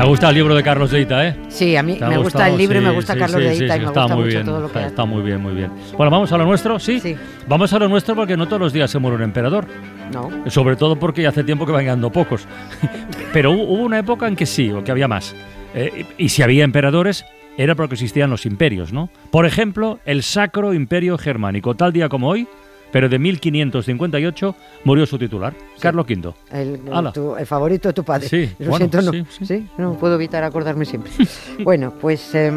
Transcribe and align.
¿Te 0.00 0.06
gusta 0.06 0.28
el 0.28 0.34
libro 0.36 0.54
de 0.54 0.62
Carlos 0.62 0.90
Deita, 0.92 1.26
eh? 1.26 1.36
Sí, 1.48 1.74
a 1.76 1.82
mí 1.82 1.96
¿Te 1.96 2.04
ha 2.04 2.08
me 2.08 2.16
gusta 2.18 2.24
gustado? 2.38 2.52
el 2.52 2.58
libro 2.58 2.78
y 2.78 2.82
me 2.84 2.90
gusta 2.92 3.14
sí, 3.14 3.18
Carlos 3.18 3.40
sí, 3.40 3.48
de 3.48 3.52
sí, 3.54 3.58
Deita 3.60 3.76
y 3.76 3.78
me 3.80 3.84
gusta 3.86 4.02
mucho 4.08 4.22
bien, 4.22 4.44
todo 4.44 4.60
lo 4.60 4.66
que 4.70 4.78
está, 4.78 4.86
está 4.88 5.04
muy 5.04 5.22
bien, 5.22 5.40
muy 5.42 5.54
bien. 5.54 5.70
Bueno, 5.96 6.10
vamos 6.10 6.30
a 6.32 6.38
lo 6.38 6.44
nuestro, 6.44 6.78
¿sí? 6.78 7.00
Sí. 7.00 7.16
Vamos 7.48 7.72
a 7.72 7.78
lo 7.80 7.88
nuestro 7.88 8.14
porque 8.14 8.36
no 8.36 8.46
todos 8.46 8.60
los 8.60 8.72
días 8.72 8.90
se 8.90 8.98
muere 9.00 9.16
un 9.16 9.22
emperador. 9.22 9.66
No. 10.12 10.30
Sobre 10.50 10.76
todo 10.76 10.96
porque 10.96 11.26
hace 11.26 11.42
tiempo 11.42 11.66
que 11.66 11.72
van 11.72 11.82
llegando 11.82 12.10
pocos. 12.10 12.46
Pero 13.32 13.52
hu- 13.52 13.64
hubo 13.66 13.82
una 13.82 13.98
época 13.98 14.28
en 14.28 14.36
que 14.36 14.46
sí, 14.46 14.70
o 14.70 14.84
que 14.84 14.92
había 14.92 15.08
más. 15.08 15.34
Eh, 15.74 16.04
y 16.16 16.28
si 16.28 16.42
había 16.42 16.62
emperadores, 16.64 17.24
era 17.56 17.74
porque 17.74 17.94
existían 17.96 18.30
los 18.30 18.46
imperios, 18.46 18.92
¿no? 18.92 19.10
Por 19.32 19.46
ejemplo, 19.46 19.98
el 20.06 20.22
Sacro 20.22 20.74
Imperio 20.74 21.18
Germánico. 21.18 21.74
Tal 21.74 21.92
día 21.92 22.08
como 22.08 22.28
hoy, 22.28 22.46
pero 22.92 23.08
de 23.08 23.18
1558, 23.18 24.54
murió 24.84 25.06
su 25.06 25.18
titular, 25.18 25.54
Carlos 25.80 26.06
V. 26.08 26.32
El, 26.52 26.80
el- 26.92 27.12
tu- 27.12 27.36
el 27.36 27.46
favorito 27.46 27.88
de 27.88 27.92
tu 27.94 28.04
padre. 28.04 28.28
Sí, 28.28 28.50
Lo 28.58 28.70
bueno, 28.70 28.88
siento, 28.90 29.02
no. 29.12 29.26
sí, 29.30 29.44
sí. 29.46 29.66
no 29.78 29.94
puedo 29.94 30.14
evitar 30.14 30.42
acordarme 30.44 30.84
siempre. 30.84 31.12
bueno, 31.64 31.92
pues 32.00 32.34
eh, 32.34 32.50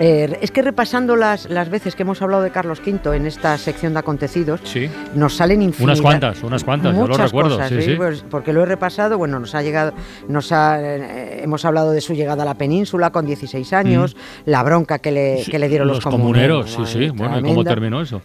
eh, 0.00 0.38
es 0.40 0.50
que 0.50 0.62
repasando 0.62 1.16
las, 1.16 1.48
las 1.50 1.68
veces 1.68 1.94
que 1.96 2.02
hemos 2.02 2.22
hablado 2.22 2.42
de 2.42 2.50
Carlos 2.50 2.80
V 2.86 3.16
en 3.16 3.26
esta 3.26 3.56
sección 3.58 3.92
de 3.94 3.98
acontecidos, 3.98 4.60
Sí. 4.64 4.88
nos 5.14 5.34
salen 5.36 5.62
infinidad. 5.62 5.94
Unas 5.94 6.00
cuantas, 6.02 6.42
unas 6.42 6.64
cuantas, 6.64 6.94
yo 6.96 7.06
lo 7.06 7.16
recuerdo, 7.16 7.56
cosas, 7.56 7.68
sí, 7.70 7.82
¿sí? 7.82 7.94
Pues 7.96 8.24
porque 8.30 8.52
lo 8.52 8.62
he 8.62 8.66
repasado, 8.66 9.18
bueno, 9.18 9.40
nos 9.40 9.54
ha 9.54 9.62
llegado, 9.62 9.92
nos 10.28 10.52
ha, 10.52 10.78
eh, 10.80 11.40
hemos 11.42 11.64
hablado 11.64 11.90
de 11.90 12.00
su 12.00 12.14
llegada 12.14 12.42
a 12.42 12.46
la 12.46 12.54
península 12.54 13.10
con 13.10 13.26
16 13.26 13.72
años, 13.72 14.16
la 14.44 14.62
bronca 14.62 14.98
que 14.98 15.10
le, 15.10 15.42
que 15.50 15.58
le 15.58 15.68
dieron 15.68 15.88
los, 15.88 15.96
los 16.04 16.04
comuneros, 16.04 16.70
sí, 16.70 16.82
sí. 16.86 17.08
Bueno, 17.10 17.38
¿y 17.40 17.42
cómo 17.42 17.64
terminó 17.64 18.00
eso? 18.00 18.22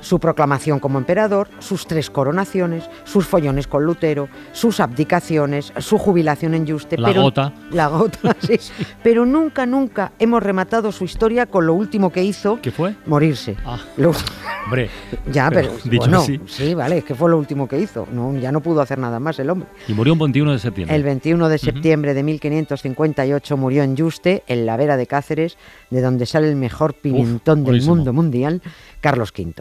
Su 0.00 0.18
proclamación 0.20 0.78
como 0.80 0.98
emperador, 0.98 1.48
sus 1.58 1.86
tres 1.86 2.08
coronaciones, 2.10 2.88
sus 3.04 3.26
follones 3.26 3.66
con 3.66 3.84
Lutero, 3.84 4.28
sus 4.52 4.80
abdicaciones, 4.80 5.72
su 5.78 5.98
jubilación 5.98 6.54
en 6.54 6.66
Yuste. 6.66 6.96
La 6.96 7.08
pero, 7.08 7.22
gota. 7.22 7.52
La 7.72 7.88
gota, 7.88 8.34
sí. 8.40 8.58
Pero 9.02 9.26
nunca, 9.26 9.66
nunca 9.66 10.12
hemos 10.18 10.42
rematado 10.42 10.92
su 10.92 11.09
historia 11.10 11.46
con 11.46 11.66
lo 11.66 11.74
último 11.74 12.10
que 12.10 12.22
hizo, 12.22 12.60
¿Qué 12.62 12.70
fue? 12.70 12.94
morirse. 13.06 13.56
Ah, 13.66 13.78
Lo- 13.96 14.12
hombre. 14.64 14.88
ya, 15.32 15.50
pero, 15.50 15.72
dicho 15.84 15.96
bueno, 15.98 16.18
así. 16.20 16.40
sí, 16.46 16.74
vale, 16.74 16.98
es 16.98 17.04
que 17.04 17.14
fue 17.14 17.28
lo 17.30 17.36
último 17.38 17.66
que 17.68 17.78
hizo. 17.78 18.06
No, 18.12 18.36
ya 18.38 18.52
no 18.52 18.60
pudo 18.60 18.80
hacer 18.80 18.98
nada 18.98 19.18
más 19.20 19.38
el 19.38 19.50
hombre. 19.50 19.68
Y 19.88 19.92
murió 19.92 20.12
un 20.12 20.18
21 20.20 20.52
de 20.52 20.58
septiembre. 20.58 20.96
El 20.96 21.02
21 21.02 21.48
de 21.48 21.58
septiembre 21.58 22.14
de 22.14 22.22
1558 22.22 23.56
murió 23.56 23.82
en 23.82 23.96
Yuste, 23.96 24.42
en 24.46 24.66
la 24.66 24.76
Vera 24.76 24.96
de 24.96 25.06
Cáceres, 25.06 25.56
de 25.90 26.00
donde 26.00 26.26
sale 26.26 26.48
el 26.48 26.56
mejor 26.56 26.94
pimentón 26.94 27.64
del 27.64 27.82
mundo 27.82 28.12
mundial, 28.12 28.62
Carlos 29.00 29.32
V. 29.36 29.54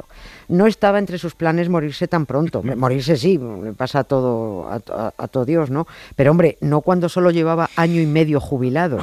No 0.50 0.68
estaba 0.68 1.00
entre 1.00 1.18
sus 1.18 1.36
planes 1.36 1.70
morirse 1.70 2.08
tan 2.08 2.26
pronto. 2.26 2.62
Morirse 2.64 3.18
sí, 3.18 3.40
le 3.64 3.74
pasa 3.74 4.00
a 4.00 4.04
todo, 4.04 4.68
a, 4.70 4.76
a- 4.92 5.14
a 5.18 5.28
todo 5.28 5.46
Dios, 5.46 5.70
¿no? 5.70 5.88
Pero 6.16 6.32
hombre, 6.32 6.58
no 6.62 6.82
cuando 6.82 7.10
solo 7.10 7.32
llevaba 7.32 7.70
año 7.76 8.02
y 8.02 8.06
medio 8.06 8.40
jubilado. 8.40 9.00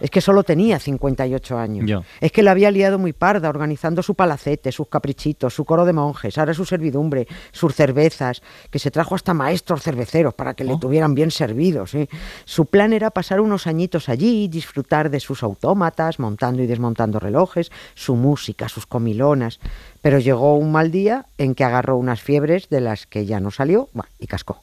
Es 0.00 0.10
que 0.10 0.20
solo 0.20 0.42
tenía 0.42 0.78
58 0.78 1.58
años. 1.58 1.86
Ya. 1.86 2.02
Es 2.20 2.32
que 2.32 2.42
la 2.42 2.52
había 2.52 2.70
liado 2.70 2.98
muy 2.98 3.12
parda, 3.12 3.48
organizando 3.48 4.02
su 4.02 4.14
palacete, 4.14 4.72
sus 4.72 4.88
caprichitos, 4.88 5.54
su 5.54 5.64
coro 5.64 5.84
de 5.84 5.92
monjes, 5.92 6.38
ahora 6.38 6.54
su 6.54 6.64
servidumbre, 6.64 7.26
sus 7.52 7.74
cervezas, 7.74 8.42
que 8.70 8.78
se 8.78 8.90
trajo 8.90 9.14
hasta 9.14 9.34
maestros 9.34 9.82
cerveceros 9.82 10.34
para 10.34 10.54
que 10.54 10.64
le 10.64 10.76
tuvieran 10.78 11.14
bien 11.14 11.30
servidos. 11.30 11.94
¿eh? 11.94 12.08
Su 12.44 12.66
plan 12.66 12.92
era 12.92 13.10
pasar 13.10 13.40
unos 13.40 13.66
añitos 13.66 14.08
allí, 14.08 14.48
disfrutar 14.48 15.10
de 15.10 15.20
sus 15.20 15.42
autómatas, 15.42 16.18
montando 16.18 16.62
y 16.62 16.66
desmontando 16.66 17.18
relojes, 17.18 17.70
su 17.94 18.16
música, 18.16 18.68
sus 18.68 18.86
comilonas. 18.86 19.60
Pero 20.02 20.18
llegó 20.18 20.56
un 20.56 20.72
mal 20.72 20.90
día 20.90 21.26
en 21.38 21.54
que 21.54 21.64
agarró 21.64 21.96
unas 21.96 22.20
fiebres 22.20 22.68
de 22.68 22.80
las 22.80 23.06
que 23.06 23.26
ya 23.26 23.40
no 23.40 23.50
salió 23.50 23.88
bueno, 23.92 24.08
y 24.18 24.26
cascó. 24.26 24.60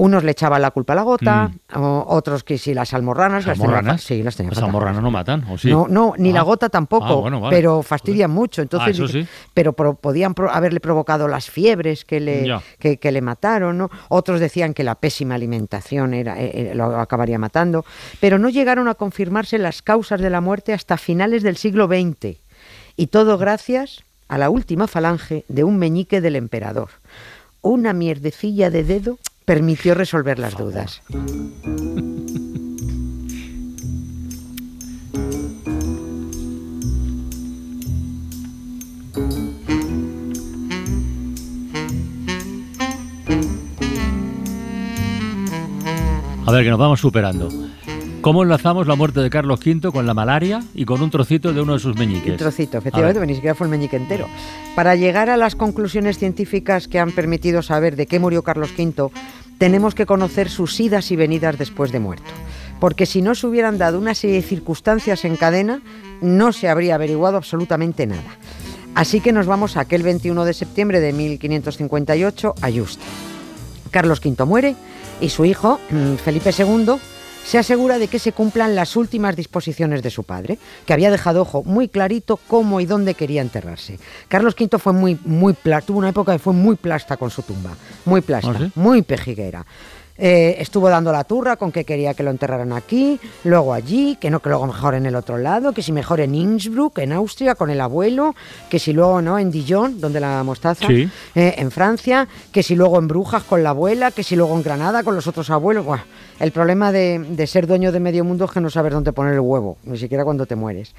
Unos 0.00 0.24
le 0.24 0.30
echaban 0.30 0.62
la 0.62 0.70
culpa 0.70 0.94
a 0.94 0.96
la 0.96 1.02
gota, 1.02 1.50
o- 1.76 2.06
otros 2.08 2.42
que 2.42 2.56
si 2.56 2.72
las 2.72 2.94
almorranas, 2.94 3.44
las 3.44 3.60
¿Almorranas? 3.60 4.00
sí, 4.02 4.22
las 4.22 4.34
tenía 4.34 4.50
Las 4.52 4.62
almorranas 4.62 5.02
no 5.02 5.10
matan, 5.10 5.44
¿o 5.50 5.58
sí? 5.58 5.68
No, 5.68 5.88
no, 5.88 6.14
ni 6.16 6.32
la 6.32 6.40
Ah. 6.40 6.44
gota 6.44 6.70
tampoco, 6.70 7.04
Ah, 7.06 7.14
bueno, 7.16 7.38
vale. 7.38 7.54
pero 7.54 7.82
fastidian 7.82 8.30
mucho. 8.30 8.62
Entonces, 8.62 8.96
sí. 9.10 9.26
pero 9.52 9.74
pro- 9.74 9.96
podían 9.96 10.32
pro- 10.32 10.50
haberle 10.50 10.80
provocado 10.80 11.28
las 11.28 11.50
fiebres 11.50 12.06
que 12.06 12.18
le, 12.18 12.50
que 12.78 13.12
le 13.12 13.20
mataron, 13.20 13.76
¿no? 13.76 13.90
Otros 14.08 14.40
decían 14.40 14.72
que 14.72 14.84
la 14.84 14.94
pésima 14.94 15.34
alimentación 15.34 16.14
era, 16.14 16.40
eh, 16.40 16.70
eh, 16.70 16.74
lo 16.74 16.98
acabaría 16.98 17.38
matando, 17.38 17.84
pero 18.20 18.38
no 18.38 18.48
llegaron 18.48 18.88
a 18.88 18.94
confirmarse 18.94 19.58
las 19.58 19.82
causas 19.82 20.20
de 20.22 20.30
la 20.30 20.40
muerte 20.40 20.72
hasta 20.72 20.96
finales 20.96 21.42
del 21.42 21.58
siglo 21.58 21.88
XX. 21.88 22.38
Y 22.96 23.08
todo 23.08 23.36
gracias 23.36 24.02
a 24.28 24.38
la 24.38 24.48
última 24.48 24.86
falange 24.86 25.44
de 25.48 25.62
un 25.62 25.76
meñique 25.76 26.22
del 26.22 26.36
emperador. 26.36 26.88
Una 27.60 27.92
mierdecilla 27.92 28.70
de 28.70 28.84
dedo 28.84 29.18
permitió 29.50 29.96
resolver 29.96 30.38
las 30.38 30.56
dudas. 30.56 31.02
A 46.46 46.52
ver, 46.52 46.62
que 46.62 46.70
nos 46.70 46.78
vamos 46.78 47.00
superando. 47.00 47.48
¿Cómo 48.20 48.42
enlazamos 48.42 48.86
la 48.86 48.96
muerte 48.96 49.20
de 49.20 49.30
Carlos 49.30 49.60
V 49.64 49.90
con 49.90 50.04
la 50.04 50.12
malaria 50.12 50.62
y 50.74 50.84
con 50.84 51.00
un 51.00 51.08
trocito 51.08 51.54
de 51.54 51.62
uno 51.62 51.72
de 51.72 51.78
sus 51.78 51.96
meñiques? 51.96 52.32
Un 52.32 52.36
trocito, 52.36 52.76
efectivamente, 52.76 53.26
ni 53.26 53.34
siquiera 53.34 53.54
fue 53.54 53.66
el 53.66 53.70
meñique 53.70 53.96
entero. 53.96 54.28
Para 54.76 54.94
llegar 54.94 55.30
a 55.30 55.38
las 55.38 55.56
conclusiones 55.56 56.18
científicas 56.18 56.86
que 56.86 56.98
han 56.98 57.12
permitido 57.12 57.62
saber 57.62 57.96
de 57.96 58.06
qué 58.06 58.18
murió 58.18 58.42
Carlos 58.42 58.74
V, 58.78 59.10
tenemos 59.60 59.94
que 59.94 60.06
conocer 60.06 60.48
sus 60.48 60.80
idas 60.80 61.10
y 61.10 61.16
venidas 61.16 61.58
después 61.58 61.92
de 61.92 62.00
muerto. 62.00 62.30
Porque 62.80 63.04
si 63.04 63.20
no 63.20 63.34
se 63.34 63.46
hubieran 63.46 63.76
dado 63.76 63.98
una 63.98 64.14
serie 64.14 64.36
de 64.36 64.42
circunstancias 64.42 65.26
en 65.26 65.36
cadena, 65.36 65.82
no 66.22 66.54
se 66.54 66.70
habría 66.70 66.94
averiguado 66.94 67.36
absolutamente 67.36 68.06
nada. 68.06 68.38
Así 68.94 69.20
que 69.20 69.34
nos 69.34 69.44
vamos 69.44 69.76
a 69.76 69.80
aquel 69.80 70.02
21 70.02 70.46
de 70.46 70.54
septiembre 70.54 71.00
de 71.00 71.12
1558 71.12 72.54
a 72.58 72.70
Yuste. 72.70 73.04
Carlos 73.90 74.22
V 74.24 74.46
muere 74.46 74.76
y 75.20 75.28
su 75.28 75.44
hijo, 75.44 75.78
mm, 75.90 76.14
Felipe 76.14 76.52
II, 76.58 76.94
se 77.44 77.58
asegura 77.58 77.98
de 77.98 78.08
que 78.08 78.18
se 78.18 78.32
cumplan 78.32 78.74
las 78.74 78.96
últimas 78.96 79.36
disposiciones 79.36 80.02
de 80.02 80.10
su 80.10 80.24
padre, 80.24 80.58
que 80.86 80.92
había 80.92 81.10
dejado 81.10 81.42
ojo 81.42 81.62
muy 81.64 81.88
clarito 81.88 82.38
cómo 82.48 82.80
y 82.80 82.86
dónde 82.86 83.14
quería 83.14 83.42
enterrarse. 83.42 83.98
Carlos 84.28 84.54
V 84.58 84.78
fue 84.78 84.92
muy, 84.92 85.18
muy 85.24 85.54
tuvo 85.86 85.98
una 85.98 86.10
época 86.10 86.32
que 86.32 86.38
fue 86.38 86.52
muy 86.52 86.76
plasta 86.76 87.16
con 87.16 87.30
su 87.30 87.42
tumba, 87.42 87.70
muy 88.04 88.20
plasta, 88.20 88.50
¿Ah, 88.50 88.58
sí? 88.58 88.72
muy 88.74 89.02
pejiguera. 89.02 89.64
Eh, 90.22 90.56
estuvo 90.60 90.90
dando 90.90 91.12
la 91.12 91.24
turra 91.24 91.56
con 91.56 91.72
que 91.72 91.84
quería 91.84 92.12
que 92.12 92.22
lo 92.22 92.30
enterraran 92.30 92.74
aquí, 92.74 93.18
luego 93.44 93.72
allí, 93.72 94.16
que 94.20 94.28
no, 94.30 94.40
que 94.40 94.50
luego 94.50 94.66
mejor 94.66 94.94
en 94.94 95.06
el 95.06 95.16
otro 95.16 95.38
lado, 95.38 95.72
que 95.72 95.82
si 95.82 95.92
mejor 95.92 96.20
en 96.20 96.34
Innsbruck, 96.34 96.98
en 96.98 97.12
Austria, 97.14 97.54
con 97.54 97.70
el 97.70 97.80
abuelo, 97.80 98.34
que 98.68 98.78
si 98.78 98.92
luego 98.92 99.22
no 99.22 99.38
en 99.38 99.50
Dijon, 99.50 99.98
donde 99.98 100.20
la 100.20 100.44
mostaza, 100.44 100.86
Sí. 100.86 101.08
eh, 101.34 101.54
en 101.56 101.70
Francia, 101.70 102.28
que 102.52 102.62
si 102.62 102.74
luego 102.76 102.98
en 102.98 103.08
Brujas 103.08 103.44
con 103.44 103.62
la 103.62 103.70
abuela, 103.70 104.10
que 104.10 104.22
si 104.22 104.36
luego 104.36 104.54
en 104.56 104.62
Granada 104.62 105.02
con 105.02 105.14
los 105.14 105.26
otros 105.26 105.48
abuelos. 105.48 105.86
Buah, 105.86 106.04
el 106.38 106.52
problema 106.52 106.92
de, 106.92 107.18
de 107.18 107.46
ser 107.46 107.66
dueño 107.66 107.90
de 107.90 108.00
medio 108.00 108.22
mundo 108.22 108.44
es 108.44 108.50
que 108.50 108.60
no 108.60 108.68
sabes 108.68 108.92
dónde 108.92 109.12
poner 109.14 109.32
el 109.32 109.40
huevo, 109.40 109.78
ni 109.84 109.96
siquiera 109.96 110.24
cuando 110.24 110.44
te 110.44 110.54
mueres. 110.54 110.94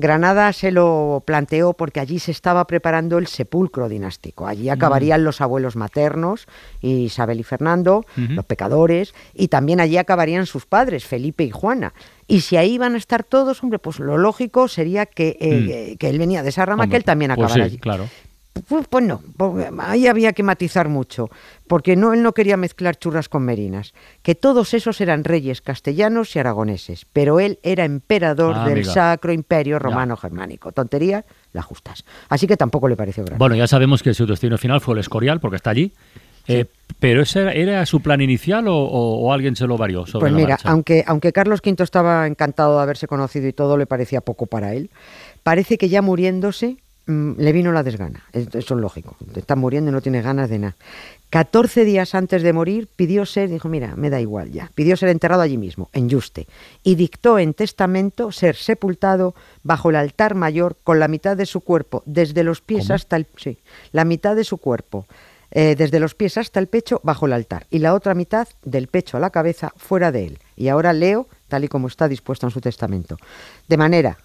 Granada 0.00 0.52
se 0.52 0.72
lo 0.72 1.22
planteó 1.24 1.74
porque 1.74 2.00
allí 2.00 2.18
se 2.18 2.30
estaba 2.30 2.66
preparando 2.66 3.18
el 3.18 3.26
sepulcro 3.26 3.88
dinástico. 3.88 4.46
Allí 4.46 4.68
acabarían 4.68 5.24
los 5.24 5.40
abuelos 5.40 5.76
maternos, 5.76 6.46
Isabel 6.80 7.40
y 7.40 7.42
Fernando, 7.44 8.04
los 8.16 8.44
pecadores, 8.44 9.14
y 9.34 9.48
también 9.48 9.80
allí 9.80 9.96
acabarían 9.96 10.46
sus 10.46 10.66
padres, 10.66 11.04
Felipe 11.04 11.44
y 11.44 11.50
Juana. 11.50 11.92
Y 12.26 12.42
si 12.42 12.56
ahí 12.56 12.74
iban 12.74 12.94
a 12.94 12.98
estar 12.98 13.24
todos, 13.24 13.62
hombre, 13.62 13.78
pues 13.78 13.98
lo 13.98 14.16
lógico 14.16 14.68
sería 14.68 15.06
que, 15.06 15.36
eh, 15.40 15.96
que 15.98 16.08
él 16.08 16.18
venía 16.18 16.42
de 16.42 16.50
esa 16.50 16.64
rama, 16.64 16.84
Hombre, 16.84 16.94
que 16.94 16.96
él 16.98 17.04
también 17.04 17.32
pues 17.34 17.46
acabara 17.46 17.64
sí, 17.64 17.70
allí. 17.72 17.78
claro. 17.78 18.08
Pues, 18.68 18.86
pues 18.88 19.04
no, 19.04 19.22
porque 19.36 19.68
ahí 19.78 20.06
había 20.08 20.32
que 20.32 20.42
matizar 20.42 20.88
mucho, 20.88 21.30
porque 21.68 21.94
no, 21.96 22.12
él 22.12 22.22
no 22.22 22.32
quería 22.32 22.56
mezclar 22.56 22.96
churras 22.96 23.28
con 23.28 23.44
merinas, 23.44 23.94
que 24.22 24.34
todos 24.34 24.74
esos 24.74 25.00
eran 25.00 25.22
reyes 25.24 25.60
castellanos 25.62 26.34
y 26.34 26.40
aragoneses, 26.40 27.06
pero 27.12 27.38
él 27.40 27.58
era 27.62 27.84
emperador 27.84 28.56
Ah, 28.58 28.64
del 28.64 28.78
amiga. 28.78 28.92
Sacro 28.92 29.32
Imperio 29.32 29.78
Romano 29.78 30.16
Germánico. 30.16 30.72
Tonterías, 30.72 31.24
las 31.52 31.64
justas. 31.64 32.04
Así 32.28 32.46
que 32.48 32.56
tampoco 32.56 32.88
le 32.88 32.96
pareció 32.96 33.24
grave. 33.24 33.38
Bueno, 33.38 33.54
ya 33.54 33.68
sabemos 33.68 34.02
que 34.02 34.14
su 34.14 34.26
destino 34.26 34.58
final 34.58 34.80
fue 34.80 34.94
el 34.94 35.00
Escorial, 35.00 35.38
porque 35.40 35.56
está 35.56 35.70
allí. 35.70 35.92
Eh, 36.48 36.64
¿Pero 36.98 37.22
ese 37.22 37.60
era, 37.60 37.86
su 37.86 38.00
plan 38.00 38.20
inicial 38.20 38.66
o, 38.66 38.74
o- 38.76 39.20
o 39.28 39.32
alguien 39.32 39.54
se 39.54 39.66
lo 39.68 39.76
varió 39.78 40.06
sobre 40.06 40.20
Pues 40.20 40.32
mira, 40.32 40.58
aunque, 40.64 41.04
aunque 41.06 41.32
Carlos 41.32 41.60
V 41.64 41.84
estaba 41.84 42.26
encantado 42.26 42.76
de 42.78 42.82
haberse 42.82 43.06
conocido 43.06 43.46
y 43.46 43.52
todo 43.52 43.76
le 43.76 43.86
parecía 43.86 44.20
poco 44.20 44.46
para 44.46 44.74
él, 44.74 44.90
parece 45.44 45.78
que 45.78 45.88
ya 45.88 46.02
muriéndose 46.02 46.78
le 47.10 47.52
vino 47.52 47.72
la 47.72 47.82
desgana. 47.82 48.24
Eso 48.32 48.58
es 48.58 48.70
lógico. 48.70 49.16
Te 49.32 49.40
estás 49.40 49.58
muriendo 49.58 49.90
y 49.90 49.94
no 49.94 50.00
tienes 50.00 50.24
ganas 50.24 50.48
de 50.48 50.58
nada. 50.58 50.76
14 51.30 51.84
días 51.84 52.16
antes 52.16 52.42
de 52.42 52.52
morir 52.52 52.88
pidió 52.96 53.24
ser, 53.24 53.48
dijo, 53.48 53.68
mira, 53.68 53.94
me 53.96 54.10
da 54.10 54.20
igual 54.20 54.50
ya, 54.50 54.70
pidió 54.74 54.96
ser 54.96 55.10
enterrado 55.10 55.42
allí 55.42 55.56
mismo, 55.56 55.88
en 55.92 56.08
Yuste, 56.08 56.48
y 56.82 56.96
dictó 56.96 57.38
en 57.38 57.54
testamento 57.54 58.32
ser 58.32 58.56
sepultado 58.56 59.34
bajo 59.62 59.90
el 59.90 59.96
altar 59.96 60.34
mayor 60.34 60.76
con 60.82 60.98
la 60.98 61.06
mitad 61.06 61.36
de 61.36 61.46
su 61.46 61.60
cuerpo, 61.60 62.02
desde 62.04 62.42
los 62.42 62.60
pies 62.60 62.88
¿Cómo? 62.88 62.96
hasta 62.96 63.16
el... 63.16 63.28
Sí, 63.36 63.58
la 63.92 64.04
mitad 64.04 64.34
de 64.34 64.42
su 64.42 64.58
cuerpo, 64.58 65.06
eh, 65.52 65.76
desde 65.78 66.00
los 66.00 66.16
pies 66.16 66.36
hasta 66.36 66.58
el 66.58 66.66
pecho, 66.66 67.00
bajo 67.04 67.26
el 67.26 67.32
altar, 67.32 67.66
y 67.70 67.78
la 67.78 67.94
otra 67.94 68.14
mitad 68.14 68.48
del 68.64 68.88
pecho 68.88 69.16
a 69.16 69.20
la 69.20 69.30
cabeza, 69.30 69.72
fuera 69.76 70.10
de 70.10 70.26
él. 70.26 70.38
Y 70.56 70.66
ahora 70.66 70.92
leo, 70.92 71.28
tal 71.46 71.62
y 71.62 71.68
como 71.68 71.86
está 71.86 72.08
dispuesto 72.08 72.48
en 72.48 72.50
su 72.50 72.60
testamento. 72.60 73.16
De 73.68 73.76
manera 73.76 74.18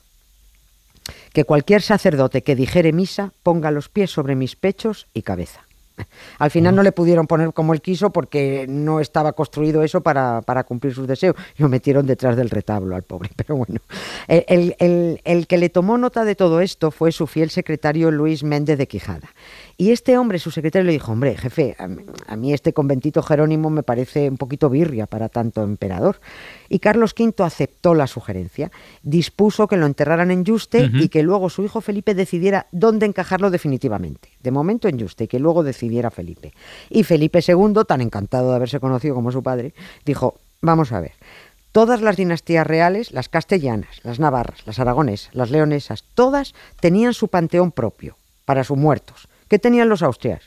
que 1.35 1.43
cualquier 1.43 1.81
sacerdote 1.81 2.41
que 2.43 2.55
dijere 2.55 2.93
misa 2.93 3.33
ponga 3.43 3.69
los 3.69 3.89
pies 3.89 4.09
sobre 4.09 4.35
mis 4.35 4.55
pechos 4.55 5.05
y 5.13 5.21
cabeza. 5.21 5.61
Al 6.39 6.49
final 6.49 6.75
no 6.75 6.81
le 6.83 6.91
pudieron 6.91 7.27
poner 7.27 7.53
como 7.53 7.73
él 7.73 7.81
quiso 7.81 8.09
porque 8.09 8.65
no 8.67 8.99
estaba 8.99 9.33
construido 9.33 9.83
eso 9.83 10.01
para, 10.01 10.41
para 10.41 10.63
cumplir 10.63 10.93
sus 10.93 11.07
deseos. 11.07 11.35
Lo 11.57 11.69
metieron 11.69 12.05
detrás 12.05 12.35
del 12.35 12.49
retablo 12.49 12.95
al 12.95 13.03
pobre. 13.03 13.29
Pero 13.35 13.55
bueno, 13.57 13.79
el- 14.27 14.75
el- 14.79 15.21
el 15.23 15.47
que 15.47 15.57
le 15.57 15.69
tomó 15.69 15.97
nota 15.97 16.23
de 16.25 16.35
todo 16.35 16.61
esto 16.61 16.89
fue 16.91 17.11
su 17.11 17.27
fiel 17.27 17.49
secretario 17.49 18.11
Luis 18.11 18.43
Méndez 18.43 18.77
de 18.77 18.87
Quijada. 18.87 19.29
Y 19.77 19.91
este 19.91 20.17
hombre, 20.17 20.39
su 20.39 20.51
secretario, 20.51 20.85
le 20.85 20.93
dijo, 20.93 21.11
hombre, 21.11 21.35
jefe, 21.35 21.75
a 21.77 21.87
mí, 21.87 22.03
a 22.27 22.35
mí 22.37 22.53
este 22.53 22.71
conventito 22.71 23.21
Jerónimo 23.21 23.69
me 23.69 23.83
parece 23.83 24.29
un 24.29 24.37
poquito 24.37 24.69
birria 24.69 25.05
para 25.05 25.27
tanto 25.27 25.63
emperador. 25.63 26.21
Y 26.69 26.79
Carlos 26.79 27.13
V 27.17 27.43
aceptó 27.43 27.93
la 27.93 28.07
sugerencia, 28.07 28.71
dispuso 29.03 29.67
que 29.67 29.75
lo 29.75 29.85
enterraran 29.85 30.31
en 30.31 30.45
Yuste 30.45 30.89
y 30.93 31.09
que 31.09 31.23
luego 31.23 31.49
su 31.49 31.63
hijo 31.63 31.81
Felipe 31.81 32.15
decidiera 32.15 32.67
dónde 32.71 33.05
encajarlo 33.05 33.51
definitivamente. 33.51 34.29
De 34.41 34.51
momento 34.51 34.87
en 34.87 34.97
Yuste 34.97 35.25
y 35.25 35.27
que 35.27 35.39
luego 35.39 35.63
decidiera 35.63 36.09
Felipe. 36.09 36.53
Y 36.89 37.03
Felipe 37.03 37.39
II, 37.45 37.81
tan 37.85 37.99
encantado 37.99 38.51
de 38.51 38.55
haberse 38.55 38.79
conocido 38.79 39.15
como 39.15 39.33
su 39.33 39.43
padre, 39.43 39.73
dijo, 40.05 40.39
vamos 40.61 40.93
a 40.93 41.01
ver, 41.01 41.13
todas 41.73 42.01
las 42.01 42.15
dinastías 42.15 42.65
reales, 42.65 43.11
las 43.11 43.27
castellanas, 43.27 43.99
las 44.03 44.21
navarras, 44.21 44.65
las 44.65 44.79
aragonesas, 44.79 45.35
las 45.35 45.51
leonesas, 45.51 46.05
todas 46.13 46.55
tenían 46.79 47.13
su 47.13 47.27
panteón 47.27 47.73
propio 47.73 48.15
para 48.45 48.63
sus 48.63 48.77
muertos. 48.77 49.27
¿Qué 49.47 49.59
tenían 49.59 49.89
los 49.89 50.01
austrias? 50.03 50.41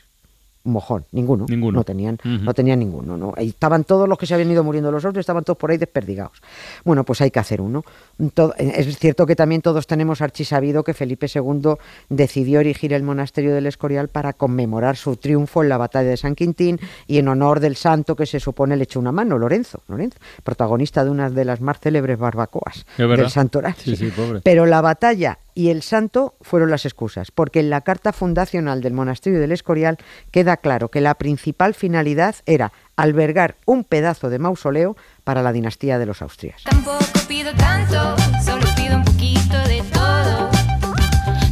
Un 0.65 0.73
mojón, 0.73 1.05
ninguno. 1.13 1.45
Ninguno. 1.47 1.77
No 1.79 1.83
tenían, 1.85 2.19
no 2.25 2.53
tenían 2.53 2.79
ninguno. 2.79 3.15
¿no? 3.15 3.33
Ahí 3.37 3.47
estaban 3.47 3.85
todos 3.85 4.09
los 4.09 4.17
que 4.17 4.25
se 4.25 4.33
habían 4.33 4.51
ido 4.51 4.61
muriendo 4.61 4.91
los 4.91 5.05
austrias, 5.05 5.23
estaban 5.23 5.45
todos 5.45 5.57
por 5.57 5.71
ahí 5.71 5.77
desperdigados. 5.77 6.41
Bueno, 6.83 7.05
pues 7.05 7.21
hay 7.21 7.31
que 7.31 7.39
hacer 7.39 7.61
uno. 7.61 7.85
Todo- 8.33 8.53
es 8.57 8.99
cierto 8.99 9.25
que 9.25 9.37
también 9.37 9.61
todos 9.61 9.87
tenemos 9.87 10.21
archisabido 10.21 10.83
que 10.83 10.93
Felipe 10.93 11.27
II 11.33 11.75
decidió 12.09 12.59
erigir 12.59 12.91
el 12.91 13.03
monasterio 13.03 13.55
del 13.55 13.67
Escorial 13.67 14.09
para 14.09 14.33
conmemorar 14.33 14.97
su 14.97 15.15
triunfo 15.15 15.63
en 15.63 15.69
la 15.69 15.77
batalla 15.77 16.09
de 16.09 16.17
San 16.17 16.35
Quintín 16.35 16.77
y 17.07 17.19
en 17.19 17.29
honor 17.29 17.61
del 17.61 17.77
santo 17.77 18.17
que 18.17 18.25
se 18.25 18.41
supone 18.41 18.75
le 18.75 18.83
echó 18.83 18.99
una 18.99 19.13
mano, 19.13 19.37
Lorenzo, 19.39 19.81
Lorenzo, 19.87 20.17
protagonista 20.43 21.05
de 21.05 21.09
una 21.09 21.29
de 21.29 21.45
las 21.45 21.61
más 21.61 21.79
célebres 21.79 22.19
barbacoas 22.19 22.85
del 22.97 23.29
santoral. 23.29 23.75
Sí, 23.77 23.95
sí, 23.95 24.07
pobre. 24.13 24.41
Pero 24.41 24.65
la 24.65 24.81
batalla 24.81 25.39
y 25.59 25.71
el 25.71 25.81
santo 25.81 26.35
fueron 26.39 26.71
las 26.71 26.85
excusas, 26.85 27.31
porque 27.31 27.59
en 27.59 27.69
la 27.69 27.81
carta 27.81 28.13
fundacional 28.13 28.79
del 28.79 28.93
monasterio 28.93 29.41
del 29.41 29.51
Escorial 29.51 29.97
queda 30.31 30.55
claro 30.55 30.87
que 30.87 31.01
la 31.01 31.15
principal 31.15 31.73
finalidad 31.73 32.37
era 32.45 32.71
albergar 32.95 33.57
un 33.65 33.83
pedazo 33.83 34.29
de 34.29 34.39
mausoleo 34.39 34.95
para 35.25 35.43
la 35.43 35.51
dinastía 35.51 35.99
de 35.99 36.05
los 36.05 36.21
Austrias. 36.21 36.63
Tampoco 36.63 37.03
pido 37.27 37.53
tanto, 37.55 38.15
solo 38.41 38.65
pido 38.77 38.95
un 38.95 39.03
poquito 39.03 39.57
de 39.67 39.83
todo. 39.91 40.49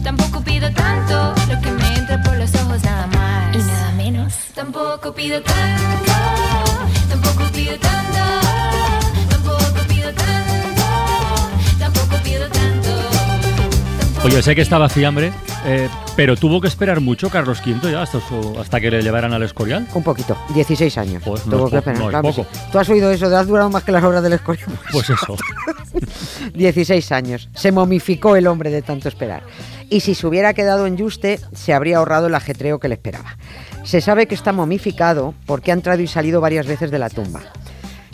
Tampoco 0.05 0.41
pido 0.41 0.71
tanto, 0.71 1.35
lo 1.53 1.61
que 1.61 1.71
me 1.71 1.95
entra 1.97 2.23
por 2.23 2.37
los 2.37 2.55
ojos 2.55 2.81
nada 2.85 3.07
más. 3.07 3.53
Y 3.57 3.57
nada 3.57 3.91
menos. 3.91 4.33
Tampoco 4.55 5.13
pido 5.13 5.41
tanto, 5.41 6.13
tampoco 7.09 7.51
pido 7.51 7.77
tanto. 7.77 8.46
Oye, 14.23 14.41
sé 14.43 14.55
que 14.55 14.61
estaba 14.61 14.89
fiambre, 14.89 15.31
eh, 15.65 15.87
pero 16.17 16.35
tuvo 16.35 16.59
que 16.59 16.67
esperar 16.67 16.99
mucho 16.99 17.29
Carlos 17.29 17.61
V 17.65 17.91
ya 17.91 18.01
hasta, 18.01 18.19
su- 18.19 18.57
hasta 18.59 18.81
que 18.81 18.91
le 18.91 19.01
llevaran 19.01 19.31
al 19.31 19.43
Escorial. 19.43 19.87
Un 19.93 20.03
poquito, 20.03 20.35
16 20.53 20.97
años. 20.97 21.23
Pues 21.23 21.45
no 21.45 21.55
Tuvo 21.55 21.65
es 21.67 21.71
que 21.71 21.77
esperar, 21.77 21.99
no 21.99 22.09
es 22.29 22.35
poco. 22.35 22.47
Tú 22.71 22.79
has 22.79 22.89
oído 22.89 23.09
eso, 23.11 23.29
de 23.29 23.37
has 23.37 23.47
durado 23.47 23.69
más 23.69 23.83
que 23.83 23.91
las 23.93 24.03
obras 24.03 24.23
del 24.23 24.33
Escorial. 24.33 24.67
Pues 24.91 25.09
eso. 25.09 25.37
16 26.53 27.11
años. 27.13 27.49
Se 27.55 27.71
momificó 27.71 28.35
el 28.35 28.47
hombre 28.47 28.69
de 28.69 28.81
tanto 28.81 29.07
esperar. 29.07 29.43
Y 29.89 30.01
si 30.01 30.13
se 30.15 30.27
hubiera 30.27 30.53
quedado 30.53 30.87
en 30.87 30.97
Yuste, 30.97 31.39
se 31.53 31.73
habría 31.73 31.97
ahorrado 31.97 32.27
el 32.27 32.35
ajetreo 32.35 32.79
que 32.79 32.89
le 32.89 32.95
esperaba. 32.95 33.37
Se 33.83 34.01
sabe 34.01 34.27
que 34.27 34.35
está 34.35 34.51
momificado 34.51 35.33
porque 35.45 35.71
ha 35.71 35.75
entrado 35.75 36.01
y 36.01 36.07
salido 36.07 36.41
varias 36.41 36.65
veces 36.67 36.91
de 36.91 36.99
la 36.99 37.09
tumba. 37.09 37.41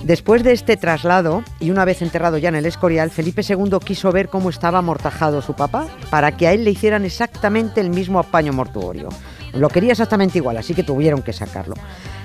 Después 0.03 0.43
de 0.43 0.51
este 0.51 0.75
traslado, 0.75 1.43
y 1.61 1.71
una 1.71 1.85
vez 1.85 2.01
enterrado 2.01 2.37
ya 2.37 2.49
en 2.49 2.55
el 2.55 2.65
Escorial, 2.65 3.09
Felipe 3.09 3.41
II 3.47 3.77
quiso 3.83 4.11
ver 4.11 4.27
cómo 4.27 4.49
estaba 4.49 4.79
amortajado 4.79 5.41
su 5.41 5.53
papá 5.53 5.87
para 6.09 6.35
que 6.35 6.45
a 6.45 6.51
él 6.51 6.65
le 6.65 6.71
hicieran 6.71 7.05
exactamente 7.05 7.79
el 7.79 7.89
mismo 7.89 8.19
apaño 8.19 8.51
mortuorio. 8.51 9.07
Lo 9.53 9.69
quería 9.69 9.93
exactamente 9.93 10.39
igual, 10.39 10.57
así 10.57 10.73
que 10.73 10.83
tuvieron 10.83 11.21
que 11.21 11.31
sacarlo. 11.31 11.75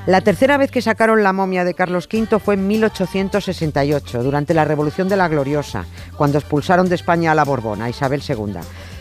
La 0.06 0.22
tercera 0.22 0.56
vez 0.56 0.72
que 0.72 0.82
sacaron 0.82 1.22
la 1.22 1.32
momia 1.32 1.64
de 1.64 1.74
Carlos 1.74 2.08
V 2.12 2.40
fue 2.40 2.54
en 2.54 2.66
1868, 2.66 4.24
durante 4.24 4.54
la 4.54 4.64
Revolución 4.64 5.08
de 5.08 5.16
la 5.16 5.28
Gloriosa, 5.28 5.84
cuando 6.16 6.38
expulsaron 6.38 6.88
de 6.88 6.96
España 6.96 7.30
a 7.30 7.34
la 7.36 7.44
Borbona, 7.44 7.84
a 7.84 7.90
Isabel 7.90 8.22
II. 8.26 8.54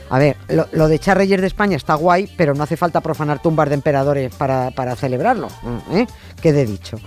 A 0.09 0.19
ver, 0.19 0.37
lo, 0.71 0.87
de 0.87 0.95
echar 0.95 1.17
reyes 1.17 1.41
de 1.41 1.47
España 1.47 1.75
está 1.75 1.95
guay, 1.95 2.31
pero 2.37 2.53
no 2.53 2.63
hace 2.63 2.77
falta 2.77 3.01
profanar 3.01 3.41
tumbas 3.41 3.69
de 3.69 3.75
emperadores 3.75 4.33
para, 4.35 4.71
para 4.71 4.95
celebrarlo. 4.95 5.47
¿eh? 5.91 6.05
Quede 6.41 6.65
dicho. 6.65 6.97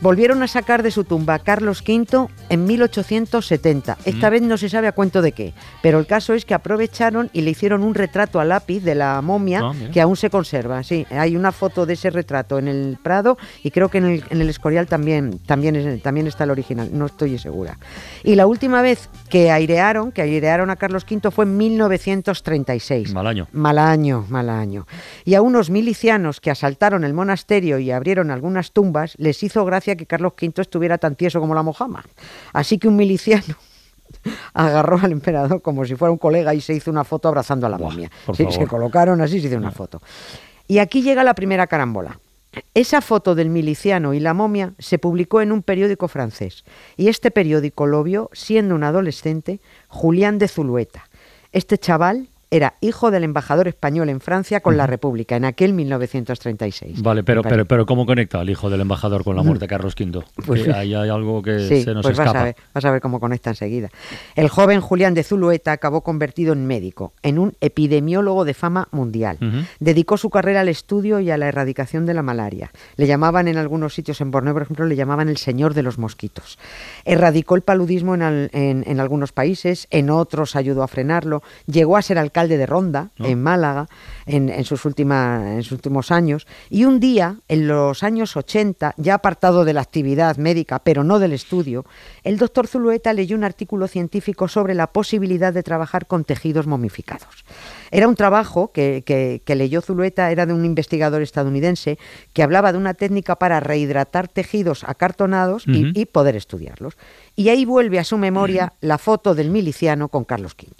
Volvieron 0.00 0.42
a 0.42 0.48
sacar 0.48 0.82
de 0.82 0.90
su 0.90 1.04
tumba 1.04 1.34
a 1.34 1.38
Carlos 1.38 1.82
V 1.86 2.28
en 2.48 2.64
1870. 2.64 3.98
Esta 4.04 4.30
vez 4.30 4.42
no 4.42 4.56
se 4.58 4.68
sabe 4.68 4.88
a 4.88 4.92
cuento 4.92 5.22
de 5.22 5.32
qué, 5.32 5.54
pero 5.82 5.98
el 5.98 6.06
caso 6.06 6.34
es 6.34 6.44
que 6.44 6.54
aprovecharon 6.54 7.30
y 7.32 7.40
le 7.40 7.50
hicieron 7.50 7.82
un 7.82 7.94
retrato 7.94 8.40
a 8.40 8.44
lápiz 8.44 8.80
de 8.82 8.94
la 8.94 9.20
momia 9.22 9.60
Ah, 9.62 9.72
que 9.92 10.00
aún 10.00 10.16
se 10.16 10.30
conserva. 10.30 10.82
Sí, 10.82 11.06
hay 11.10 11.36
una 11.36 11.52
foto 11.52 11.86
de 11.86 11.94
ese 11.94 12.10
retrato 12.10 12.58
en 12.58 12.68
el 12.68 12.98
Prado 13.02 13.38
y 13.62 13.70
creo 13.70 13.88
que 13.88 13.98
en 13.98 14.04
el, 14.06 14.24
en 14.30 14.40
el 14.40 14.48
Escorial 14.48 14.86
también, 14.86 15.38
también 15.38 15.76
está 15.76 16.44
el 16.44 16.50
original, 16.50 16.90
no 16.92 17.06
estoy 17.06 17.38
segura. 17.38 17.78
Y 18.22 18.34
la 18.34 18.46
última 18.46 18.82
vez 18.82 19.08
que 19.28 19.50
airearon, 19.50 20.12
que 20.12 20.22
airearon 20.22 20.70
a 20.70 20.76
Carlos 20.76 21.06
V 21.10 21.30
fue 21.30 21.44
en 21.44 21.56
1936. 21.56 23.12
Mal 23.12 23.26
año. 23.26 23.48
Mal 23.52 23.78
año, 23.78 24.26
mal 24.28 24.50
año. 24.50 24.86
Y 25.24 25.34
a 25.34 25.42
unos 25.42 25.70
milicianos 25.70 26.40
que 26.40 26.50
asaltaron 26.50 27.04
el 27.04 27.14
monasterio 27.14 27.78
y 27.78 27.90
abrieron 27.90 28.30
algunas 28.30 28.72
tumbas, 28.72 29.14
les 29.18 29.42
hizo 29.42 29.64
gracia 29.64 29.83
que 29.84 30.06
Carlos 30.06 30.32
V 30.40 30.62
estuviera 30.62 30.98
tan 30.98 31.14
tieso 31.16 31.40
como 31.40 31.54
la 31.54 31.62
mojama. 31.62 32.04
Así 32.52 32.78
que 32.78 32.88
un 32.88 32.96
miliciano 32.96 33.56
agarró 34.54 34.98
al 34.98 35.12
emperador 35.12 35.62
como 35.62 35.84
si 35.84 35.94
fuera 35.94 36.12
un 36.12 36.18
colega 36.18 36.54
y 36.54 36.60
se 36.60 36.74
hizo 36.74 36.90
una 36.90 37.04
foto 37.04 37.28
abrazando 37.28 37.66
a 37.66 37.70
la 37.70 37.76
Buah, 37.76 37.90
momia. 37.90 38.10
Sí, 38.34 38.46
se 38.50 38.66
colocaron 38.66 39.20
así 39.20 39.36
y 39.36 39.40
se 39.40 39.48
hizo 39.48 39.56
una 39.56 39.70
foto. 39.70 40.00
Y 40.66 40.78
aquí 40.78 41.02
llega 41.02 41.22
la 41.24 41.34
primera 41.34 41.66
carambola. 41.66 42.18
Esa 42.72 43.00
foto 43.00 43.34
del 43.34 43.50
miliciano 43.50 44.14
y 44.14 44.20
la 44.20 44.32
momia 44.32 44.74
se 44.78 44.98
publicó 44.98 45.40
en 45.40 45.50
un 45.50 45.62
periódico 45.62 46.06
francés 46.06 46.64
y 46.96 47.08
este 47.08 47.32
periódico 47.32 47.86
lo 47.86 48.02
vio 48.04 48.30
siendo 48.32 48.76
un 48.76 48.84
adolescente 48.84 49.60
Julián 49.88 50.38
de 50.38 50.46
Zulueta. 50.46 51.08
Este 51.52 51.78
chaval 51.78 52.28
era 52.56 52.74
hijo 52.80 53.10
del 53.10 53.24
embajador 53.24 53.66
español 53.66 54.08
en 54.10 54.20
Francia 54.20 54.60
con 54.60 54.76
la 54.76 54.86
República 54.86 55.34
en 55.34 55.44
aquel 55.44 55.72
1936. 55.72 57.02
Vale, 57.02 57.24
pero, 57.24 57.42
pero, 57.42 57.64
pero 57.64 57.84
¿cómo 57.84 58.06
conecta 58.06 58.38
al 58.40 58.48
hijo 58.48 58.70
del 58.70 58.80
embajador 58.80 59.24
con 59.24 59.34
la 59.34 59.42
muerte 59.42 59.64
de 59.64 59.68
Carlos 59.68 59.94
V? 59.98 60.22
Pues- 60.46 60.68
ahí 60.68 60.94
hay 60.94 61.08
algo 61.08 61.42
que 61.42 61.58
Sí, 61.68 61.82
se 61.82 61.92
nos 61.94 62.02
pues 62.04 62.16
vas 62.16 62.26
escapa. 62.28 62.40
a, 62.40 62.44
ver, 62.44 62.56
vas 62.72 62.84
a 62.84 62.90
ver 62.92 63.00
cómo 63.00 63.18
conecta 63.18 63.50
enseguida. 63.50 63.88
El 64.36 64.48
joven 64.48 64.80
Julián 64.80 65.14
de 65.14 65.24
Zulueta 65.24 65.72
acabó 65.72 66.02
convertido 66.02 66.52
en 66.52 66.64
médico, 66.66 67.12
en 67.24 67.40
un 67.40 67.54
epidemiólogo 67.60 68.44
de 68.44 68.54
fama 68.54 68.86
mundial. 68.92 69.38
Dedicó 69.80 70.16
su 70.16 70.30
carrera 70.30 70.60
al 70.60 70.68
estudio 70.68 71.18
y 71.18 71.30
a 71.32 71.36
la 71.36 71.48
erradicación 71.48 72.06
de 72.06 72.14
la 72.14 72.22
malaria. 72.22 72.70
Le 72.96 73.08
llamaban 73.08 73.48
en 73.48 73.56
algunos 73.56 73.94
sitios, 73.94 74.20
en 74.20 74.30
Borneo, 74.30 74.52
por 74.52 74.62
ejemplo, 74.62 74.86
le 74.86 74.94
llamaban 74.94 75.28
el 75.28 75.38
señor 75.38 75.74
de 75.74 75.82
los 75.82 75.98
mosquitos. 75.98 76.58
Erradicó 77.04 77.56
el 77.56 77.62
paludismo 77.62 78.14
en, 78.14 78.22
al- 78.22 78.50
en- 78.52 78.84
en 78.86 79.00
algunos 79.00 79.32
países, 79.32 79.88
en 79.90 80.10
otros 80.10 80.54
ayudó 80.54 80.84
a 80.84 80.88
frenarlo. 80.88 81.42
Llegó 81.66 81.96
a 81.96 82.02
ser 82.02 82.18
alcalde 82.18 82.43
de 82.48 82.66
Ronda, 82.66 83.10
¿No? 83.18 83.26
en 83.26 83.42
Málaga, 83.42 83.88
en, 84.26 84.48
en 84.48 84.64
sus 84.64 84.84
en 84.84 85.62
sus 85.62 85.72
últimos 85.72 86.10
años. 86.10 86.46
Y 86.70 86.84
un 86.84 87.00
día, 87.00 87.36
en 87.48 87.66
los 87.68 88.02
años 88.02 88.36
80, 88.36 88.94
ya 88.96 89.14
apartado 89.14 89.64
de 89.64 89.72
la 89.72 89.80
actividad 89.80 90.36
médica, 90.36 90.78
pero 90.78 91.04
no 91.04 91.18
del 91.18 91.32
estudio, 91.32 91.84
el 92.22 92.38
doctor 92.38 92.66
Zulueta 92.66 93.12
leyó 93.12 93.36
un 93.36 93.44
artículo 93.44 93.88
científico 93.88 94.48
sobre 94.48 94.74
la 94.74 94.88
posibilidad 94.88 95.52
de 95.52 95.62
trabajar 95.62 96.06
con 96.06 96.24
tejidos 96.24 96.66
momificados. 96.66 97.44
Era 97.90 98.08
un 98.08 98.14
trabajo 98.16 98.72
que, 98.72 99.02
que- 99.06 99.42
que 99.44 99.54
leyó 99.54 99.80
Zulueta, 99.80 100.30
era 100.30 100.46
de 100.46 100.52
un 100.52 100.64
investigador 100.64 101.22
estadounidense 101.22 101.98
que 102.32 102.42
hablaba 102.42 102.72
de 102.72 102.78
una 102.78 102.94
técnica 102.94 103.36
para 103.36 103.60
rehidratar 103.60 104.28
tejidos 104.28 104.84
acartonados 104.84 105.64
y 105.66 106.04
poder 106.06 106.36
estudiarlos. 106.36 106.94
Y 107.36 107.48
ahí 107.48 107.64
vuelve 107.64 107.98
a 107.98 108.04
su 108.04 108.18
memoria 108.18 108.72
la 108.80 108.98
foto 108.98 109.34
del 109.34 109.50
miliciano 109.50 110.08
con 110.08 110.24
Carlos 110.24 110.54
V. 110.60 110.72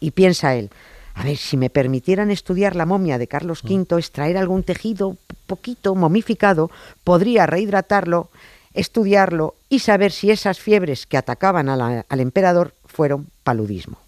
Y 0.00 0.12
piensa 0.12 0.54
él, 0.54 0.70
A 1.14 1.24
ver, 1.24 1.36
si 1.36 1.56
me 1.56 1.70
permitieran 1.70 2.30
estudiar 2.30 2.74
la 2.74 2.86
momia 2.86 3.18
de 3.18 3.28
Carlos 3.28 3.62
V, 3.64 3.98
extraer 3.98 4.36
algún 4.36 4.62
tejido 4.62 5.16
poquito 5.46 5.94
momificado, 5.94 6.70
podría 7.04 7.46
rehidratarlo, 7.46 8.30
estudiarlo 8.74 9.54
y 9.68 9.80
saber 9.80 10.12
si 10.12 10.30
esas 10.30 10.58
fiebres 10.58 11.06
que 11.06 11.18
atacaban 11.18 11.66
la- 11.66 12.06
al 12.08 12.20
emperador 12.20 12.72
fueron 12.86 13.26
paludismo. 13.44 13.98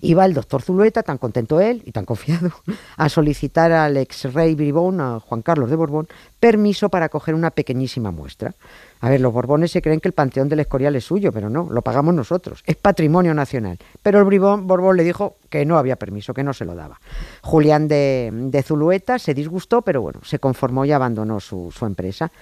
Iba 0.00 0.24
el 0.24 0.34
doctor 0.34 0.62
Zulueta, 0.62 1.02
tan 1.02 1.18
contento 1.18 1.60
él 1.60 1.82
y 1.84 1.92
tan 1.92 2.04
confiado, 2.04 2.50
a 2.96 3.08
solicitar 3.08 3.72
al 3.72 3.96
ex 3.96 4.32
rey 4.32 4.54
Bribón, 4.54 5.00
a 5.00 5.20
Juan 5.20 5.42
Carlos 5.42 5.70
de 5.70 5.76
Borbón, 5.76 6.08
permiso 6.40 6.88
para 6.88 7.08
coger 7.08 7.34
una 7.34 7.50
pequeñísima 7.50 8.10
muestra. 8.10 8.54
A 9.00 9.10
ver, 9.10 9.20
los 9.20 9.32
Borbones 9.32 9.70
se 9.70 9.82
creen 9.82 10.00
que 10.00 10.08
el 10.08 10.14
Panteón 10.14 10.48
del 10.48 10.60
Escorial 10.60 10.96
es 10.96 11.04
suyo, 11.04 11.30
pero 11.30 11.50
no, 11.50 11.68
lo 11.70 11.82
pagamos 11.82 12.14
nosotros, 12.14 12.62
es 12.66 12.76
patrimonio 12.76 13.34
nacional. 13.34 13.78
Pero 14.02 14.18
el 14.18 14.24
Bribón, 14.24 14.66
Borbón 14.66 14.96
le 14.96 15.04
dijo 15.04 15.36
que 15.50 15.64
no 15.64 15.78
había 15.78 15.96
permiso, 15.96 16.32
que 16.34 16.42
no 16.42 16.52
se 16.52 16.64
lo 16.64 16.74
daba. 16.74 17.00
Julián 17.42 17.88
de, 17.88 18.30
de 18.32 18.62
Zulueta 18.62 19.18
se 19.18 19.34
disgustó, 19.34 19.82
pero 19.82 20.00
bueno, 20.00 20.20
se 20.24 20.38
conformó 20.38 20.84
y 20.84 20.92
abandonó 20.92 21.40
su, 21.40 21.72
su 21.76 21.84
empresa. 21.84 22.32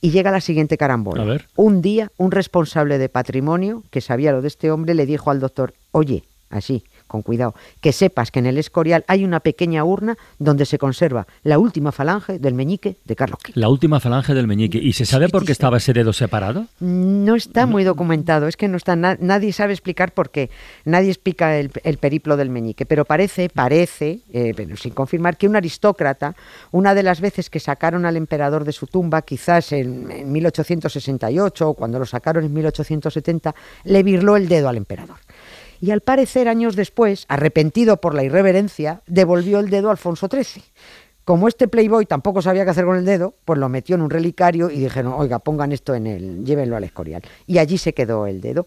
Y 0.00 0.10
llega 0.10 0.30
la 0.30 0.40
siguiente 0.40 0.78
carambola. 0.78 1.22
A 1.22 1.26
ver. 1.26 1.48
Un 1.56 1.82
día, 1.82 2.10
un 2.16 2.30
responsable 2.30 2.96
de 2.96 3.08
patrimonio 3.10 3.82
que 3.90 4.00
sabía 4.00 4.32
lo 4.32 4.40
de 4.40 4.48
este 4.48 4.70
hombre 4.70 4.94
le 4.94 5.04
dijo 5.04 5.30
al 5.30 5.40
doctor, 5.40 5.74
oye, 5.92 6.24
así, 6.50 6.84
con 7.06 7.22
cuidado, 7.22 7.54
que 7.80 7.92
sepas 7.92 8.30
que 8.30 8.40
en 8.40 8.46
el 8.46 8.58
Escorial 8.58 9.04
hay 9.08 9.24
una 9.24 9.40
pequeña 9.40 9.84
urna 9.84 10.16
donde 10.38 10.66
se 10.66 10.78
conserva 10.78 11.26
la 11.42 11.58
última 11.58 11.92
falange 11.92 12.38
del 12.38 12.54
meñique 12.54 12.96
de 13.04 13.16
Carlos 13.16 13.38
V. 13.44 13.52
La 13.54 13.68
última 13.68 14.00
falange 14.00 14.34
del 14.34 14.46
meñique. 14.46 14.78
¿Y 14.78 14.92
se 14.92 15.06
sabe 15.06 15.28
por 15.28 15.44
qué 15.44 15.52
estaba 15.52 15.78
ese 15.78 15.92
dedo 15.92 16.12
separado? 16.12 16.66
No 16.80 17.34
está 17.36 17.66
muy 17.66 17.84
documentado, 17.84 18.46
es 18.48 18.56
que 18.56 18.68
no 18.68 18.76
está, 18.76 18.96
na- 18.96 19.16
nadie 19.20 19.52
sabe 19.52 19.72
explicar 19.72 20.12
por 20.12 20.30
qué, 20.30 20.50
nadie 20.84 21.08
explica 21.10 21.56
el, 21.56 21.70
el 21.84 21.98
periplo 21.98 22.36
del 22.36 22.50
meñique, 22.50 22.84
pero 22.86 23.04
parece, 23.04 23.48
parece, 23.48 24.20
eh, 24.32 24.52
pero 24.56 24.76
sin 24.76 24.92
confirmar, 24.92 25.36
que 25.36 25.46
un 25.48 25.56
aristócrata, 25.56 26.34
una 26.72 26.94
de 26.94 27.02
las 27.02 27.20
veces 27.20 27.48
que 27.50 27.60
sacaron 27.60 28.04
al 28.06 28.16
emperador 28.16 28.64
de 28.64 28.72
su 28.72 28.86
tumba, 28.86 29.22
quizás 29.22 29.72
en, 29.72 30.10
en 30.10 30.32
1868 30.32 31.68
o 31.68 31.74
cuando 31.74 31.98
lo 31.98 32.06
sacaron 32.06 32.44
en 32.44 32.52
1870, 32.52 33.54
le 33.84 34.02
birló 34.02 34.36
el 34.36 34.48
dedo 34.48 34.68
al 34.68 34.76
emperador. 34.76 35.16
Y 35.80 35.90
al 35.90 36.02
parecer, 36.02 36.48
años 36.48 36.76
después, 36.76 37.24
arrepentido 37.28 38.00
por 38.00 38.14
la 38.14 38.22
irreverencia, 38.22 39.02
devolvió 39.06 39.60
el 39.60 39.70
dedo 39.70 39.88
a 39.88 39.92
Alfonso 39.92 40.28
XIII. 40.30 40.62
Como 41.24 41.48
este 41.48 41.68
Playboy 41.68 42.06
tampoco 42.06 42.42
sabía 42.42 42.64
qué 42.64 42.70
hacer 42.70 42.84
con 42.84 42.96
el 42.96 43.04
dedo, 43.04 43.34
pues 43.44 43.58
lo 43.58 43.68
metió 43.68 43.94
en 43.94 44.02
un 44.02 44.10
relicario 44.10 44.70
y 44.70 44.80
dijeron, 44.80 45.12
oiga, 45.12 45.38
pongan 45.38 45.72
esto 45.72 45.94
en 45.94 46.06
el, 46.06 46.44
llévenlo 46.44 46.76
al 46.76 46.84
Escorial. 46.84 47.22
Y 47.46 47.58
allí 47.58 47.78
se 47.78 47.94
quedó 47.94 48.26
el 48.26 48.40
dedo. 48.40 48.66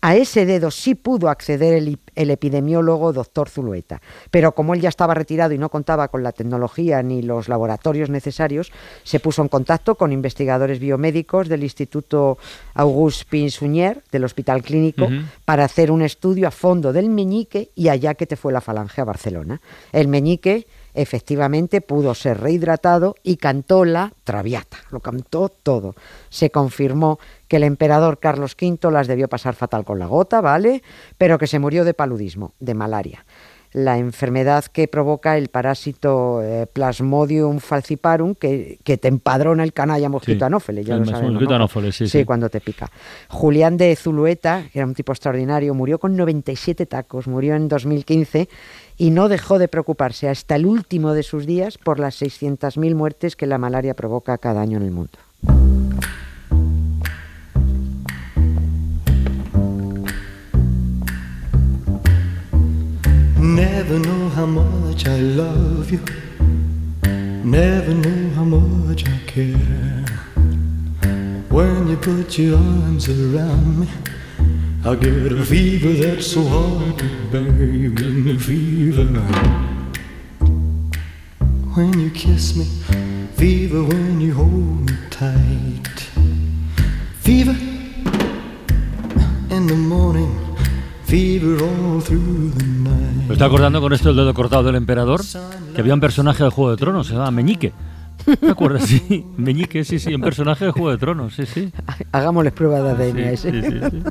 A 0.00 0.16
ese 0.16 0.46
dedo 0.46 0.70
sí 0.70 0.94
pudo 0.94 1.28
acceder 1.28 1.74
el, 1.74 1.98
epidemiólogo 2.30 3.12
doctor 3.12 3.48
Zulueta, 3.48 4.00
pero 4.30 4.52
como 4.52 4.74
él 4.74 4.80
ya 4.80 4.88
estaba 4.88 5.14
retirado 5.14 5.52
y 5.52 5.58
no 5.58 5.68
contaba 5.68 6.08
con 6.08 6.22
la 6.22 6.32
tecnología 6.32 7.02
ni 7.02 7.22
los 7.22 7.48
laboratorios 7.48 8.10
necesarios, 8.10 8.72
se 9.04 9.20
puso 9.20 9.42
en 9.42 9.48
contacto 9.48 9.94
con 9.94 10.12
investigadores 10.12 10.78
biomédicos 10.78 11.48
del 11.48 11.62
Instituto 11.62 12.38
Auguste 12.74 13.26
Pinsunier 13.28 14.02
del 14.10 14.24
Hospital 14.24 14.62
Clínico 14.62 15.08
para 15.44 15.64
hacer 15.64 15.90
un 15.90 16.02
estudio 16.02 16.48
a 16.48 16.50
fondo 16.50 16.92
del 16.92 17.08
meñique 17.08 17.70
y 17.74 17.88
allá 17.88 18.14
que 18.14 18.26
te 18.26 18.36
fue 18.36 18.52
la 18.52 18.60
falange 18.60 19.00
a 19.00 19.04
Barcelona. 19.04 19.60
El 19.92 20.08
meñique 20.08 20.66
efectivamente 20.98 21.80
pudo 21.80 22.14
ser 22.14 22.40
rehidratado 22.40 23.14
y 23.22 23.36
cantó 23.36 23.84
la 23.84 24.12
Traviata, 24.24 24.78
lo 24.90 24.98
cantó 25.00 25.48
todo. 25.48 25.94
Se 26.28 26.50
confirmó 26.50 27.20
que 27.46 27.56
el 27.56 27.62
emperador 27.62 28.18
Carlos 28.18 28.56
V 28.60 28.90
las 28.90 29.06
debió 29.06 29.28
pasar 29.28 29.54
fatal 29.54 29.84
con 29.84 30.00
la 30.00 30.06
gota, 30.06 30.40
¿vale? 30.40 30.82
Pero 31.16 31.38
que 31.38 31.46
se 31.46 31.60
murió 31.60 31.84
de 31.84 31.94
paludismo, 31.94 32.52
de 32.58 32.74
malaria. 32.74 33.24
La 33.72 33.98
enfermedad 33.98 34.64
que 34.64 34.88
provoca 34.88 35.36
el 35.36 35.48
parásito 35.48 36.42
eh, 36.42 36.66
Plasmodium 36.72 37.58
falciparum, 37.60 38.34
que, 38.34 38.78
que 38.82 38.96
te 38.96 39.08
empadrona 39.08 39.62
el 39.62 39.74
canalla 39.74 40.08
mosquito 40.08 40.38
Sí, 40.38 40.44
anófele, 40.44 40.84
ya 40.84 40.94
el 40.94 41.00
lo 41.00 41.06
sabemos, 41.06 41.32
mosquito 41.32 41.50
¿no? 41.50 41.56
anófele, 41.56 41.92
sí, 41.92 42.08
sí. 42.08 42.24
cuando 42.24 42.48
te 42.48 42.60
pica. 42.60 42.90
Julián 43.28 43.76
de 43.76 43.94
Zulueta, 43.94 44.64
que 44.72 44.78
era 44.78 44.86
un 44.86 44.94
tipo 44.94 45.12
extraordinario, 45.12 45.74
murió 45.74 45.98
con 45.98 46.16
97 46.16 46.86
tacos, 46.86 47.28
murió 47.28 47.54
en 47.56 47.68
2015 47.68 48.48
y 48.98 49.10
no 49.10 49.28
dejó 49.28 49.58
de 49.58 49.68
preocuparse 49.68 50.28
hasta 50.28 50.56
el 50.56 50.66
último 50.66 51.14
de 51.14 51.22
sus 51.22 51.46
días 51.46 51.78
por 51.78 52.00
las 52.00 52.20
600.000 52.20 52.94
muertes 52.94 53.36
que 53.36 53.46
la 53.46 53.56
malaria 53.56 53.94
provoca 53.94 54.36
cada 54.38 54.60
año 54.60 54.76
en 54.78 54.82
el 54.82 54.90
mundo. 54.90 55.18
Never 63.40 63.98
know 64.00 64.28
how 64.36 64.46
much 64.46 65.06
I 65.06 65.20
love 65.20 65.90
you. 65.90 66.00
Never 67.44 67.94
know 67.94 68.30
how 68.36 68.44
much 68.44 69.04
I 69.08 69.18
care. 69.26 70.04
When 71.48 71.88
you 71.88 71.96
put 71.96 72.36
your 72.36 72.58
arms 72.58 73.08
around 73.08 73.80
me, 73.80 73.88
I 74.84 74.94
get 74.94 75.32
a 75.32 75.44
fever 75.44 75.92
that's 75.92 76.28
so 76.28 76.42
hard 76.44 76.98
to 76.98 77.04
bear. 77.32 77.42
Me. 77.42 77.88
When 81.74 82.00
you 82.00 82.10
kiss 82.10 82.56
me, 82.56 82.64
fever 83.34 83.82
when 83.82 84.20
you 84.20 84.34
hold 84.34 84.88
me 84.88 84.96
tight. 85.10 85.98
Fever 87.20 87.56
in 89.50 89.66
the 89.66 89.74
morning, 89.74 90.32
fever 91.04 91.60
all 91.60 92.00
through 92.00 92.52
the 92.56 92.64
night. 92.64 93.26
Me 93.28 93.34
estoy 93.34 93.46
acordando 93.46 93.80
con 93.80 93.92
esto 93.92 94.08
del 94.08 94.16
dedo 94.18 94.32
cortado 94.32 94.62
del 94.62 94.76
emperador, 94.76 95.22
que 95.74 95.80
había 95.80 95.94
un 95.94 96.00
personaje 96.00 96.44
de 96.44 96.50
Juego 96.50 96.70
de 96.70 96.76
Tronos, 96.76 97.08
se 97.08 97.14
llamaba 97.14 97.32
Meñique. 97.32 97.72
¿Te 98.40 98.50
acuerdas? 98.50 98.84
Sí, 98.84 99.24
Meñique, 99.36 99.84
sí, 99.84 99.98
sí, 99.98 100.14
un 100.14 100.20
personaje 100.20 100.64
de 100.66 100.70
Juego 100.72 100.90
de 100.90 100.98
Tronos, 100.98 101.34
sí, 101.34 101.46
sí. 101.46 101.72
Hagámosles 102.12 102.52
prueba 102.52 102.80
de 102.82 102.90
ADN 102.90 103.36
Sí, 103.36 103.48
ese. 103.48 103.50
sí, 103.50 103.62
sí, 103.62 103.78
sí. 103.90 104.02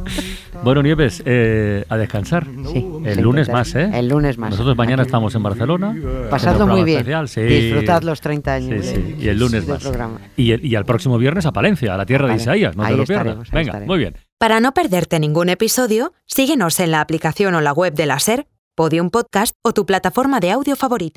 Bueno, 0.63 0.81
Nieves, 0.81 1.21
eh, 1.25 1.85
a 1.89 1.97
descansar. 1.97 2.45
Sí, 2.71 2.85
El 3.05 3.21
lunes 3.21 3.49
más, 3.49 3.75
¿eh? 3.75 3.89
El 3.93 4.07
lunes 4.09 4.37
más. 4.37 4.51
Nosotros 4.51 4.75
mañana 4.77 5.03
estamos 5.03 5.33
en 5.35 5.43
Barcelona. 5.43 5.95
Pasadlo 6.29 6.67
muy 6.67 6.83
bien. 6.83 6.99
especial, 6.99 7.27
sí. 7.29 7.41
Disfrutad 7.41 8.01
los 8.03 8.21
30 8.21 8.53
años 8.53 8.85
Sí, 8.85 8.93
de- 8.93 9.05
sí. 9.05 9.15
Y 9.19 9.27
el 9.29 9.39
lunes 9.39 9.65
de 9.65 9.73
más. 9.73 9.81
programa. 9.83 10.19
Y, 10.35 10.51
el, 10.51 10.65
y 10.65 10.75
al 10.75 10.85
próximo 10.85 11.17
viernes 11.17 11.45
a 11.45 11.51
Palencia, 11.51 11.93
a 11.93 11.97
la 11.97 12.05
tierra 12.05 12.25
de 12.25 12.31
Vale. 12.33 12.41
Isaías. 12.41 12.75
No 12.75 12.83
te 12.83 12.89
Ahí 12.89 12.97
lo 12.97 13.03
pierdas. 13.05 13.51
Venga, 13.51 13.61
estaremos. 13.61 13.87
muy 13.87 13.99
bien. 13.99 14.15
Para 14.37 14.59
no 14.59 14.73
perderte 14.73 15.19
ningún 15.19 15.49
episodio, 15.49 16.13
síguenos 16.25 16.79
en 16.79 16.91
la 16.91 17.01
aplicación 17.01 17.55
o 17.55 17.61
la 17.61 17.73
web 17.73 17.93
de 17.93 18.05
la 18.05 18.19
SER, 18.19 18.47
Podium 18.75 19.09
Podcast 19.09 19.55
o 19.63 19.73
tu 19.73 19.85
plataforma 19.85 20.39
de 20.39 20.51
audio 20.51 20.75
favorita. 20.75 21.05